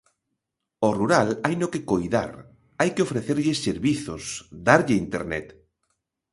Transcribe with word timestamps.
O 0.87 0.89
rural 0.99 1.27
haino 1.45 1.67
que 1.73 1.85
coidar, 1.91 2.31
hai 2.79 2.89
que 2.95 3.05
ofrecerlle 3.07 3.53
servizos, 3.65 4.23
darlle 4.67 4.95
internet. 5.05 5.45